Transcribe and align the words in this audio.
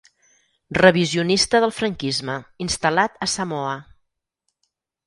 Revisionista 0.77 1.61
del 1.65 1.75
franquisme 1.81 2.39
instal·lat 2.67 3.23
a 3.27 3.31
Samoa. 3.39 3.79